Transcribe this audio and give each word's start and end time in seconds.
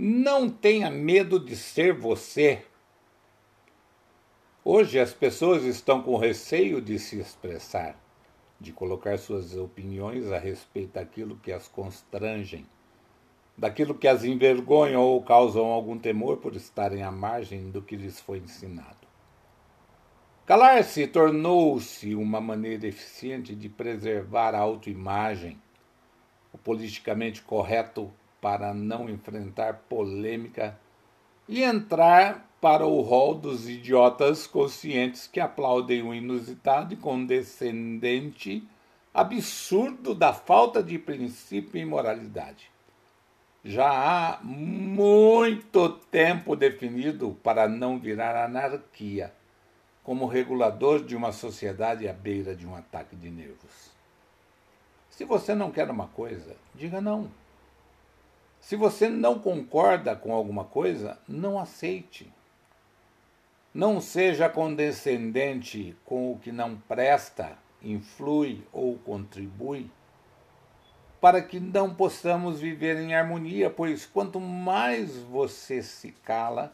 Não 0.00 0.48
tenha 0.48 0.88
medo 0.92 1.40
de 1.40 1.56
ser 1.56 1.92
você. 1.92 2.64
Hoje 4.64 5.00
as 5.00 5.12
pessoas 5.12 5.64
estão 5.64 6.00
com 6.00 6.16
receio 6.16 6.80
de 6.80 7.00
se 7.00 7.18
expressar, 7.18 8.00
de 8.60 8.72
colocar 8.72 9.18
suas 9.18 9.56
opiniões 9.56 10.30
a 10.30 10.38
respeito 10.38 10.92
daquilo 10.92 11.36
que 11.42 11.50
as 11.50 11.66
constrangem, 11.66 12.64
daquilo 13.56 13.92
que 13.92 14.06
as 14.06 14.22
envergonha 14.22 15.00
ou 15.00 15.20
causam 15.20 15.64
algum 15.64 15.98
temor 15.98 16.36
por 16.36 16.54
estarem 16.54 17.02
à 17.02 17.10
margem 17.10 17.68
do 17.68 17.82
que 17.82 17.96
lhes 17.96 18.20
foi 18.20 18.38
ensinado. 18.38 19.08
Calar-se 20.46 21.08
tornou-se 21.08 22.14
uma 22.14 22.40
maneira 22.40 22.86
eficiente 22.86 23.52
de 23.52 23.68
preservar 23.68 24.54
a 24.54 24.60
autoimagem, 24.60 25.60
o 26.52 26.56
politicamente 26.56 27.42
correto 27.42 28.12
para 28.40 28.72
não 28.72 29.08
enfrentar 29.08 29.84
polêmica 29.88 30.78
e 31.48 31.62
entrar 31.62 32.48
para 32.60 32.86
o 32.86 33.00
rol 33.00 33.34
dos 33.34 33.68
idiotas 33.68 34.46
conscientes 34.46 35.26
que 35.26 35.40
aplaudem 35.40 36.02
o 36.02 36.14
inusitado 36.14 36.94
e 36.94 36.96
condescendente 36.96 38.66
absurdo 39.14 40.14
da 40.14 40.32
falta 40.32 40.82
de 40.82 40.98
princípio 40.98 41.80
e 41.80 41.84
moralidade. 41.84 42.70
Já 43.64 43.90
há 43.90 44.40
muito 44.42 45.88
tempo 46.10 46.54
definido 46.54 47.36
para 47.42 47.68
não 47.68 47.98
virar 47.98 48.44
anarquia, 48.44 49.32
como 50.04 50.26
regulador 50.26 51.04
de 51.04 51.16
uma 51.16 51.32
sociedade 51.32 52.08
à 52.08 52.12
beira 52.12 52.54
de 52.54 52.66
um 52.66 52.74
ataque 52.74 53.16
de 53.16 53.30
nervos. 53.30 53.90
Se 55.10 55.24
você 55.24 55.54
não 55.54 55.70
quer 55.70 55.90
uma 55.90 56.06
coisa, 56.08 56.56
diga 56.74 57.00
não. 57.00 57.28
Se 58.68 58.76
você 58.76 59.08
não 59.08 59.38
concorda 59.38 60.14
com 60.14 60.30
alguma 60.30 60.62
coisa, 60.62 61.18
não 61.26 61.58
aceite. 61.58 62.30
Não 63.72 63.98
seja 63.98 64.46
condescendente 64.46 65.96
com 66.04 66.32
o 66.32 66.38
que 66.38 66.52
não 66.52 66.76
presta, 66.76 67.56
influi 67.82 68.62
ou 68.70 68.98
contribui, 68.98 69.90
para 71.18 71.40
que 71.40 71.58
não 71.58 71.94
possamos 71.94 72.60
viver 72.60 72.98
em 72.98 73.14
harmonia, 73.14 73.70
pois 73.70 74.04
quanto 74.04 74.38
mais 74.38 75.16
você 75.16 75.82
se 75.82 76.12
cala, 76.12 76.70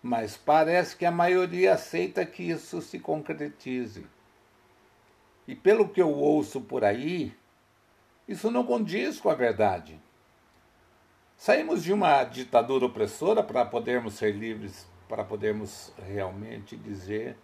mais 0.00 0.36
parece 0.36 0.94
que 0.96 1.04
a 1.04 1.10
maioria 1.10 1.74
aceita 1.74 2.24
que 2.24 2.44
isso 2.44 2.80
se 2.80 3.00
concretize. 3.00 4.06
E 5.48 5.56
pelo 5.56 5.88
que 5.88 6.00
eu 6.00 6.12
ouço 6.12 6.60
por 6.60 6.84
aí, 6.84 7.34
isso 8.28 8.48
não 8.48 8.64
condiz 8.64 9.18
com 9.20 9.28
a 9.28 9.34
verdade. 9.34 10.00
Saímos 11.42 11.82
de 11.82 11.92
uma 11.92 12.22
ditadura 12.22 12.86
opressora 12.86 13.42
para 13.42 13.64
podermos 13.64 14.14
ser 14.14 14.30
livres, 14.30 14.86
para 15.08 15.24
podermos 15.24 15.92
realmente 15.98 16.76
dizer 16.76 17.36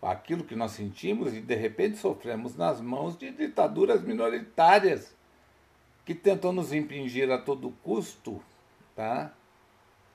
aquilo 0.00 0.44
que 0.44 0.56
nós 0.56 0.70
sentimos 0.70 1.34
e 1.34 1.42
de 1.42 1.54
repente 1.54 1.98
sofremos 1.98 2.56
nas 2.56 2.80
mãos 2.80 3.18
de 3.18 3.30
ditaduras 3.30 4.00
minoritárias 4.00 5.14
que 6.06 6.14
tentam 6.14 6.54
nos 6.54 6.72
impingir 6.72 7.30
a 7.30 7.36
todo 7.36 7.76
custo, 7.82 8.42
tá? 8.96 9.30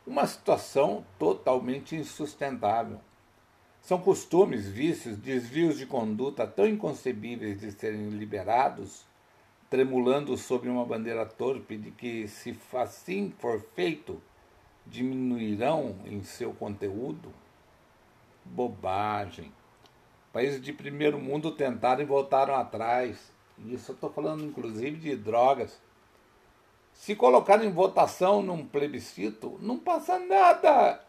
Uma 0.08 0.26
situação 0.26 1.06
totalmente 1.20 1.96
insustentável. 1.96 3.00
São 3.80 4.02
costumes, 4.02 4.68
vícios, 4.68 5.18
desvios 5.18 5.78
de 5.78 5.86
conduta 5.86 6.48
tão 6.48 6.66
inconcebíveis 6.66 7.60
de 7.60 7.74
serem 7.74 8.10
liberados 8.10 9.06
tremulando 9.74 10.38
sobre 10.38 10.70
uma 10.70 10.86
bandeira 10.86 11.26
torpe 11.26 11.76
de 11.76 11.90
que, 11.90 12.28
se 12.28 12.56
assim 12.74 13.34
for 13.40 13.60
feito, 13.74 14.22
diminuirão 14.86 15.96
em 16.06 16.22
seu 16.22 16.54
conteúdo? 16.54 17.34
Bobagem. 18.46 19.52
Países 20.32 20.62
de 20.62 20.72
primeiro 20.72 21.18
mundo 21.18 21.50
tentaram 21.50 22.04
e 22.04 22.06
voltaram 22.06 22.54
atrás. 22.54 23.34
Isso 23.66 23.90
eu 23.90 23.96
estou 23.96 24.12
falando 24.12 24.44
inclusive 24.44 24.96
de 24.96 25.16
drogas. 25.16 25.82
Se 26.94 27.16
colocar 27.16 27.64
em 27.64 27.72
votação 27.72 28.44
num 28.44 28.64
plebiscito, 28.64 29.58
não 29.60 29.80
passa 29.80 30.20
nada. 30.20 31.04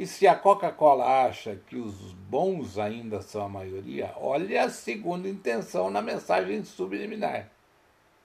E 0.00 0.06
se 0.06 0.26
a 0.26 0.34
Coca-Cola 0.34 1.26
acha 1.26 1.56
que 1.66 1.76
os 1.76 2.14
bons 2.14 2.78
ainda 2.78 3.20
são 3.20 3.44
a 3.44 3.48
maioria, 3.50 4.14
olha 4.16 4.64
a 4.64 4.70
segunda 4.70 5.28
intenção 5.28 5.90
na 5.90 6.00
mensagem 6.00 6.64
subliminar. 6.64 7.50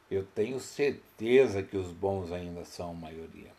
Eu 0.09 0.23
tenho 0.23 0.57
certeza 0.57 1.61
que 1.61 1.75
os 1.75 1.91
bons 1.91 2.31
ainda 2.31 2.63
são 2.63 2.91
a 2.91 2.93
maioria. 2.93 3.51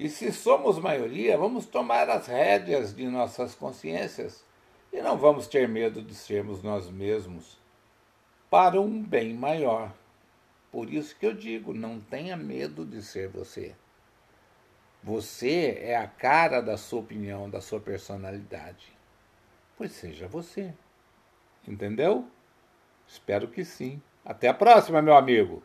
E 0.00 0.08
se 0.08 0.32
somos 0.32 0.80
maioria, 0.80 1.38
vamos 1.38 1.64
tomar 1.64 2.10
as 2.10 2.26
rédeas 2.26 2.92
de 2.92 3.06
nossas 3.06 3.54
consciências 3.54 4.44
e 4.92 5.00
não 5.00 5.16
vamos 5.16 5.46
ter 5.46 5.68
medo 5.68 6.02
de 6.02 6.12
sermos 6.12 6.60
nós 6.60 6.90
mesmos 6.90 7.56
para 8.50 8.80
um 8.80 9.00
bem 9.00 9.32
maior. 9.32 9.94
Por 10.72 10.92
isso 10.92 11.14
que 11.14 11.26
eu 11.26 11.34
digo, 11.34 11.72
não 11.72 12.00
tenha 12.00 12.36
medo 12.36 12.84
de 12.84 13.00
ser 13.00 13.28
você. 13.28 13.76
Você 15.06 15.78
é 15.82 15.96
a 15.96 16.08
cara 16.08 16.60
da 16.60 16.76
sua 16.76 16.98
opinião, 16.98 17.48
da 17.48 17.60
sua 17.60 17.78
personalidade. 17.78 18.92
Pois 19.78 19.92
seja 19.92 20.26
você. 20.26 20.74
Entendeu? 21.64 22.28
Espero 23.06 23.46
que 23.46 23.64
sim. 23.64 24.02
Até 24.24 24.48
a 24.48 24.54
próxima, 24.54 25.00
meu 25.00 25.14
amigo. 25.14 25.62